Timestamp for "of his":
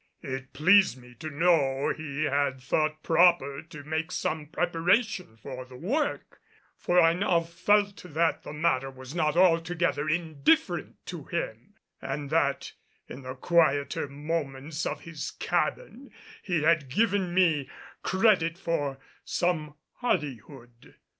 14.87-15.29